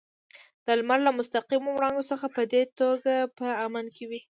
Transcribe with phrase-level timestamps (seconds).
[0.65, 4.19] د لمر له مستقیمو وړانګو څخه په دې توګه په امن کې وي.